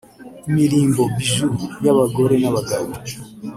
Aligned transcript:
imirimbo 0.47 1.01
(Bijoux) 1.15 1.57
y’abagore 1.83 2.35
n’abagabo 2.41 2.91